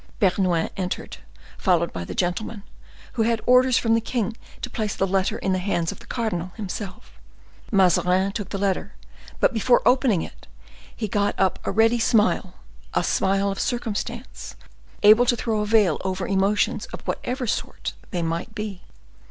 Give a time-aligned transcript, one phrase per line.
[0.19, 1.17] Bernouin entered,
[1.59, 2.63] followed by the gentleman,
[3.13, 6.07] who had orders from the king to place the letter in the hands of the
[6.07, 7.19] cardinal himself.
[7.71, 8.95] Mazarin took the letter,
[9.39, 10.47] but before opening it,
[10.95, 12.55] he got up a ready smile,
[12.95, 14.55] a smile of circumstance,
[15.03, 18.81] able to throw a veil over emotions of whatever sort they might be.